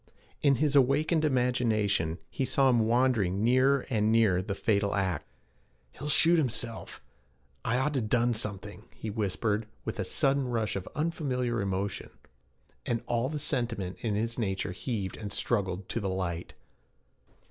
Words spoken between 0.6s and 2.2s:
awakened imagination,